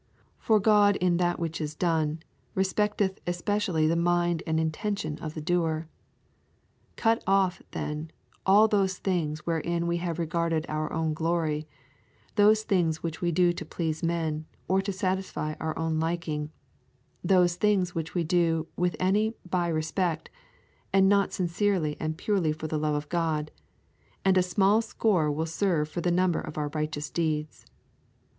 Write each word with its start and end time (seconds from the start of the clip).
For 0.39 0.59
God 0.59 0.95
in 0.95 1.17
that 1.17 1.37
which 1.39 1.61
is 1.61 1.75
done, 1.75 2.21
respecteth 2.55 3.19
especially 3.27 3.85
the 3.85 3.95
mind 3.95 4.41
and 4.47 4.59
intention 4.59 5.19
of 5.19 5.35
the 5.35 5.41
doer. 5.41 5.87
Cut 6.95 7.23
off, 7.27 7.61
then, 7.69 8.09
all 8.43 8.67
those 8.67 8.97
things 8.97 9.45
wherein 9.45 9.85
we 9.85 9.97
have 9.97 10.17
regarded 10.17 10.65
our 10.67 10.91
own 10.91 11.13
glory, 11.13 11.67
those 12.33 12.63
things 12.63 13.03
which 13.03 13.21
we 13.21 13.31
do 13.31 13.53
to 13.53 13.63
please 13.63 14.01
men, 14.01 14.47
or 14.67 14.81
to 14.81 14.91
satisfy 14.91 15.53
our 15.59 15.77
own 15.77 15.99
liking, 15.99 16.49
those 17.23 17.53
things 17.55 17.93
which 17.93 18.15
we 18.15 18.23
do 18.23 18.65
with 18.75 18.95
any 18.99 19.35
by 19.47 19.67
respect, 19.67 20.31
and 20.91 21.07
not 21.07 21.31
sincerely 21.31 21.95
and 21.99 22.17
purely 22.17 22.51
for 22.51 22.65
the 22.67 22.79
love 22.79 22.95
of 22.95 23.07
God, 23.09 23.51
and 24.25 24.35
a 24.35 24.41
small 24.41 24.81
score 24.81 25.31
will 25.31 25.45
serve 25.45 25.89
for 25.89 26.01
the 26.01 26.09
number 26.09 26.39
of 26.41 26.57
our 26.57 26.69
righteous 26.73 27.11
deeds. 27.11 27.67